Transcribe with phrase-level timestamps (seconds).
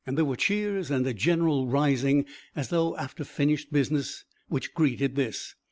[0.07, 5.53] There were cheers and a general rising, as though after finished business, which greeted this.